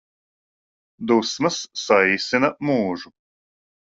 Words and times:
Dusmas 1.11 1.59
saīsina 1.81 2.49
mūžu 2.71 3.13